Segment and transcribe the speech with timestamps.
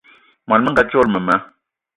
[0.51, 1.35] Món menga dzolo mema